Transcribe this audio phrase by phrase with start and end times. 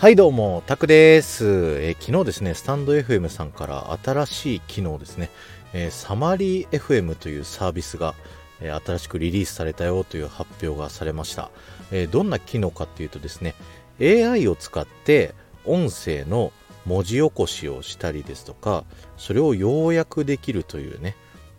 [0.00, 5.28] はいどうも、タクです、えー、昨日ですね、スタンド FM さんから新しい機能ですね、
[5.74, 8.14] えー、サマリー FM というサービスが、
[8.62, 11.50] えー、新しくリリースされたよという発表がされました、
[11.92, 13.54] えどんな機能かっていうとですね、
[14.00, 15.34] AI を使って
[15.66, 16.50] 音声の
[16.86, 18.84] 文字起こしをしたりですとか、
[19.18, 21.14] それを要約できるというね、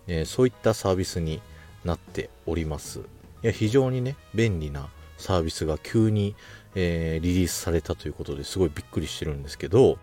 [0.08, 1.44] えそういったサービスに
[1.86, 3.02] なっております。
[3.02, 3.02] い
[3.44, 4.90] や、非常にね、便利な
[5.22, 6.36] サービスが急に、
[6.76, 9.98] えー、リリースされたということですごいびっくりしてるんですけど、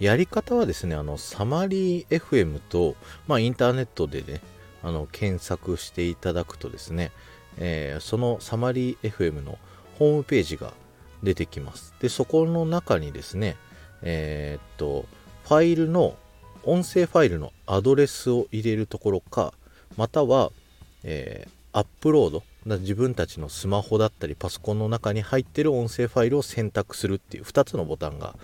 [0.00, 2.96] やり方はですね、あの、サマリー FM と、
[3.28, 4.40] まあ、インターネットでね、
[4.82, 7.12] あの、検索していただくとですね、
[7.58, 9.58] えー、そのサマリー FM の
[9.98, 10.72] ホームページが
[11.22, 11.94] 出てきます。
[12.00, 13.56] で、そこの中にですね、
[14.00, 15.04] えー、っと、
[15.44, 16.16] ファイルの、
[16.62, 19.52] 音声ファイルのアドレスを入れるところか、
[19.98, 20.50] または、
[21.04, 28.34] えー、アップロード自分たちのスマホだったりパソコンの中に入ってる音声ファイルを選択するっていう2つのボタンが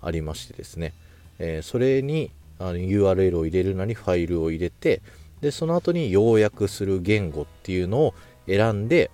[0.00, 0.92] ありましてですね、
[1.38, 5.02] えー、それにあの URL を入れるなりファイルを入れて
[5.40, 8.14] でその後に要約する言語っていうのを
[8.46, 9.10] 選んで、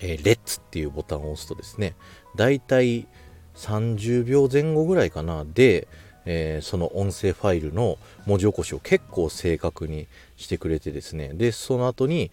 [0.00, 1.94] えー、レッツっていうボタンを押すとですね
[2.36, 3.06] だいたい
[3.54, 5.88] 30秒前後ぐらいかなで、
[6.24, 12.30] えー、その音声ファイルの文字起こしを結構正確にしてくれてですねでその後に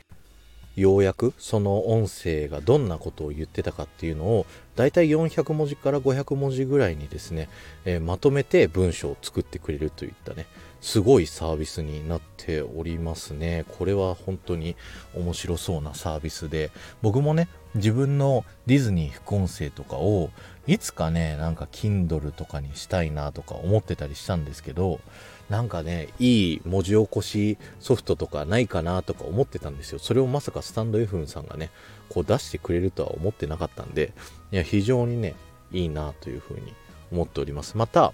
[0.76, 4.45] ようやくその音声がどんなことを言ってたかっていうのを
[4.76, 7.50] だいたい400文字から500文字ぐらいにですね、
[7.86, 10.48] えー、まとめて文章を作ってくれるといったね
[10.81, 13.66] すごいサービスになっておりますね。
[13.80, 14.76] これは本当に
[15.16, 16.70] 面白そうなサービスで
[17.02, 20.30] 僕もね自分のディズニー副音声とかを
[20.68, 25.00] いつかねなんか Kindle とかにしたいなとか思ってたりしたんですけど
[25.49, 29.99] なんかね、いい文字起こしソフトとかないかなとか思ってたんですよ。
[29.99, 31.69] それをまさかスタンド FM さんがね、
[32.09, 34.13] こう出してくれるとは思ってなかったんで、
[34.51, 35.35] いや、非常にね、
[35.71, 36.73] いいなというふうに
[37.11, 37.77] 思っております。
[37.77, 38.13] また、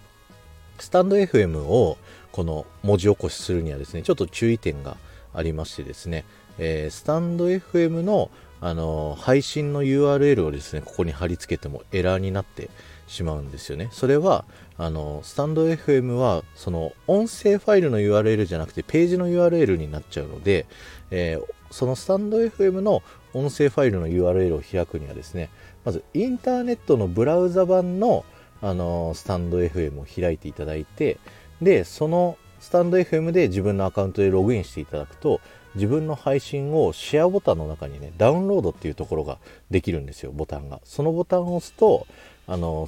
[0.79, 1.97] スタンド FM を
[2.31, 4.97] この文字起こしするにはですね、ちょっと注意点が
[5.33, 6.25] ありましてですね、
[6.57, 12.69] えー、スタンド FM の、あのー、配信の URL をですね、ここに貼り付けてもエラーになって
[13.11, 13.89] しまうんですよね。
[13.91, 14.45] それは、
[14.77, 20.65] あの、スタンド FM は、その、音声ファイルの URL じゃなくて、ページの URL になっちゃうので、
[21.11, 25.49] えー、そのスタンド FM の音声ファイルの URL を開くにはですね、
[25.83, 28.23] まず、インターネットのブラウザ版の、
[28.61, 31.17] あの、スタンド FM を開いていただいて、
[31.61, 35.41] で、そのスタンド FM で自分のアカウントでログインしていただくと、
[35.73, 39.39] 自分の配信をシェアボタンの中にね、ダウンロードっていうところが
[39.69, 40.79] できるんですよ、ボタンが。
[40.83, 42.05] そのボタンを押すと、
[42.47, 42.87] あの、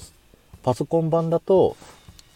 [0.64, 1.76] パソコン版だと、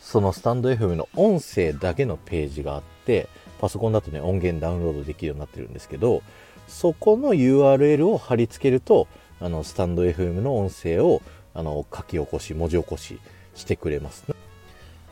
[0.02, 3.28] そのスタンド FM の音声だけのページがあって、
[3.60, 6.22] パソコンだとね、音源ダウンロードできるようになってるんですけど、
[6.68, 9.08] そこの URL を貼り付けると、
[9.40, 11.22] あの、スタンド FM の音声を、
[11.54, 13.20] あの、書き起こし、文字起こし
[13.56, 14.26] してくれます。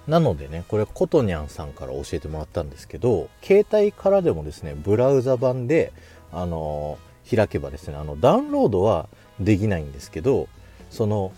[0.07, 5.91] なのでね、これ、コトニャンさんから教えてもらったんですけど、携帯からでもですね、ブラウザ版で、
[6.31, 6.97] あの、
[7.29, 9.07] 開けばですね、あの、ダウンロードは
[9.39, 10.47] できないんですけど、
[10.91, 11.31] その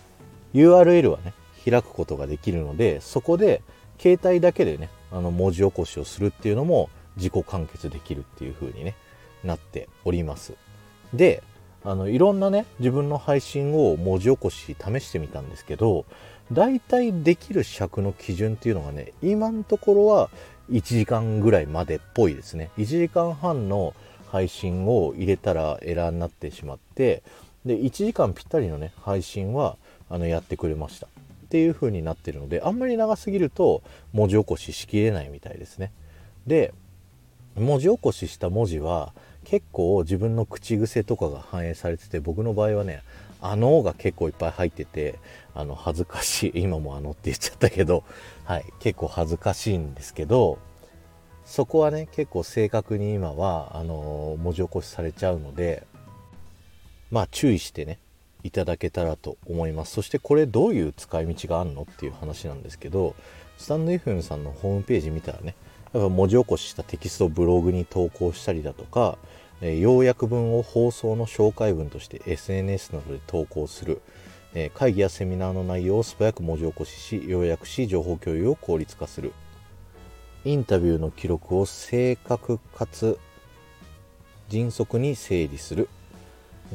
[0.54, 1.34] URL はね、
[1.68, 3.62] 開くことができるので、そこで
[3.98, 8.94] 携帯だけでね、あの文字起こしをするっていうのも自己完結できるっていう風にね、
[9.44, 10.54] なっております。
[11.12, 11.42] で、
[11.84, 16.04] あの、いろんなね、自分の配信を文字起こし試してみたんですけど、
[16.52, 20.30] 大体できる尺の基準っていうのがね、今のところは
[20.70, 22.70] 1時間ぐらいまでっぽいですね。
[22.78, 23.94] 1時間半の
[24.30, 27.22] 配信を入れたらエラーになってしまって、
[27.64, 29.76] で、1時間ぴったりのね、配信は、
[30.10, 31.08] あの、やってくれました。
[31.48, 33.82] っていう風になってるのであんまり長すぎると
[34.12, 35.92] 文字起こししきれないみたいですね
[36.46, 36.74] で
[37.56, 39.14] 文字起こしした文字は
[39.44, 43.02] 結構自分の口癖とかが反映されてて僕の場合はね
[43.40, 45.18] あのが結構いっぱい入ってて
[45.54, 48.04] あの恥ずかしい今もあのって言っちゃったけど
[48.44, 50.58] はい結構恥ずかしいんですけど
[51.46, 55.84] そこはね結構正確に今はあの文字起こしされちゃうので
[57.10, 57.98] まあ注意してね
[58.48, 59.92] いただけたらと思います。
[59.92, 63.14] そしてこれどういう使い道があるのっていう話なんですけど
[63.58, 65.54] スタンド FM さんのホームページ見たらね
[65.92, 69.16] やっぱ文字起こししたテキストをブログに投稿したりだとか、
[69.60, 74.02] 要約文を放送の紹介文として SNS などで投稿する、
[74.74, 79.32] 会議やセミナーの内容を素早く文字起こしし要約し情報共有を効率化する。
[80.44, 83.18] インタビューの記録を正確かつ
[84.48, 85.88] 迅速に整理する。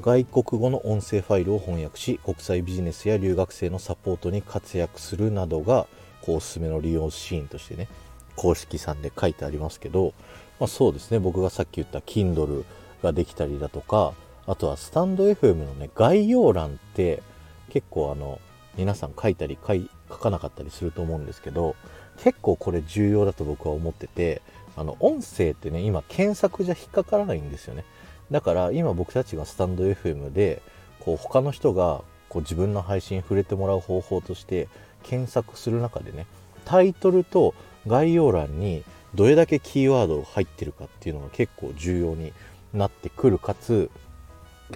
[0.01, 5.87] 外国語の音声ファイルを翻訳し国際ビジネスや留学生のサポートに活躍するなどが
[6.21, 7.87] こうおすすめの利用シーンとしてね
[8.35, 10.13] 公式さんで書いてありますけど、
[10.59, 11.19] まあ、そうですね。
[11.19, 12.63] 僕がさっき言った Kindle
[13.03, 14.13] ができたりだとか
[14.47, 17.21] あとはスタンド FM のね概要欄って
[17.69, 18.39] 結構あの
[18.75, 21.75] 皆さん書いたり書い書かなかったりすると思うんですけど
[22.17, 24.41] 結構これ重要だと僕は思ってて
[24.75, 27.85] あの音声ってね今検索じゃ引っかからないんですよね。
[28.33, 30.63] だから今僕たちがスタンド FM で
[30.99, 34.67] こう他の人がこう自分の配信触れてもらう方法として
[35.03, 36.25] 検索する中でね
[36.65, 37.53] タイトルと
[37.85, 38.83] 概要欄に
[39.13, 42.33] どれだけキーワードが入ってるかっていうのが結構重要に
[42.73, 43.91] なってくるかつ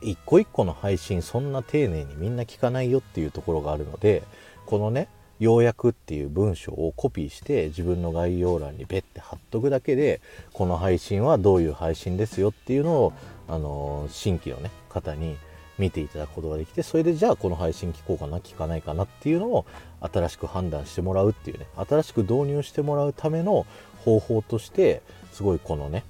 [0.03, 4.21] 一個一個の配信そんな丁寧にみんな聞かないよっていうところがあるので
[4.67, 5.07] このね
[5.39, 10.21] 要約っていう文章をコピーして自分の概要欄にペッて貼っとくだけで
[10.53, 13.13] この配信はどういう配信ですよっていうのを、
[13.47, 15.37] あの新規の、ね、方に
[15.77, 19.65] 見ていただくことができてそれでじゃあこの配信聞こうかな聞かないかなっていうのを
[20.01, 23.65] 新しく判断してもらうっていうね新しく導入してもらうための
[24.03, 25.01] 方法として
[25.31, 26.03] すごいこのね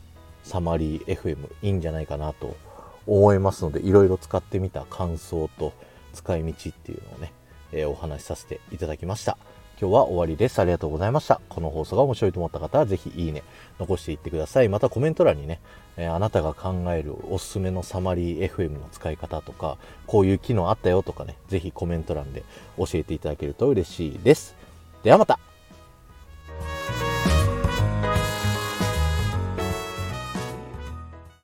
[0.44, 2.56] サマリー FM いいんじゃないかなと
[3.06, 5.74] 思いますのでいろいろ使ってみた感想と
[6.13, 7.31] 使い道っていうのをね、
[7.72, 9.38] えー、お話しさせていただきました
[9.80, 10.58] 今日は終わりです。
[10.58, 11.40] ありがとうございました。
[11.50, 13.44] この放送が面白いと思った方はぜひいいね、
[13.78, 14.69] 残していってください。
[14.69, 15.60] またコメント欄にね、
[15.98, 19.78] えー、あなたが考えるおすすめのサマリー FM の使い方とか、
[20.08, 22.44] こういう機能あったよとかね、ぜひコメント欄で
[22.75, 24.56] 教えていただけると嬉しいです。
[25.04, 25.40] ではまた